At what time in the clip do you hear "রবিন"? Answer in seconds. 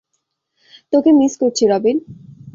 1.67-1.97